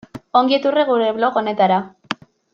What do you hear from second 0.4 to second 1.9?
etorri gure blog honetara.